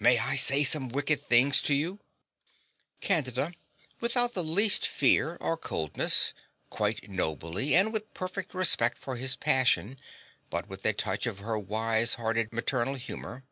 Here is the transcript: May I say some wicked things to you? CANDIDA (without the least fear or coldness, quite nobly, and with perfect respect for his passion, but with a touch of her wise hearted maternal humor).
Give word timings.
May 0.00 0.18
I 0.18 0.34
say 0.34 0.64
some 0.64 0.88
wicked 0.88 1.20
things 1.20 1.62
to 1.62 1.74
you? 1.74 2.00
CANDIDA 3.00 3.52
(without 4.00 4.32
the 4.34 4.42
least 4.42 4.88
fear 4.88 5.36
or 5.40 5.56
coldness, 5.56 6.34
quite 6.68 7.08
nobly, 7.08 7.72
and 7.76 7.92
with 7.92 8.12
perfect 8.12 8.54
respect 8.54 8.98
for 8.98 9.14
his 9.14 9.36
passion, 9.36 10.00
but 10.50 10.68
with 10.68 10.84
a 10.84 10.92
touch 10.92 11.28
of 11.28 11.38
her 11.38 11.60
wise 11.60 12.14
hearted 12.14 12.52
maternal 12.52 12.94
humor). 12.96 13.44